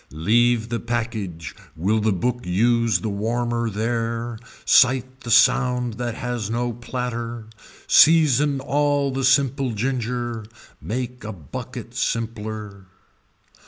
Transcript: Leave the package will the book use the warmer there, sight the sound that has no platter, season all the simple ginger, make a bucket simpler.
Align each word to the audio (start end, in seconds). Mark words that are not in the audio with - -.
Leave 0.09 0.69
the 0.69 0.79
package 0.79 1.55
will 1.75 1.99
the 1.99 2.11
book 2.11 2.39
use 2.43 3.01
the 3.01 3.07
warmer 3.09 3.69
there, 3.69 4.39
sight 4.65 5.19
the 5.21 5.29
sound 5.29 5.93
that 5.93 6.15
has 6.15 6.49
no 6.49 6.73
platter, 6.73 7.45
season 7.85 8.59
all 8.61 9.11
the 9.11 9.23
simple 9.23 9.73
ginger, 9.73 10.43
make 10.81 11.23
a 11.23 11.31
bucket 11.31 11.93
simpler. 11.93 12.87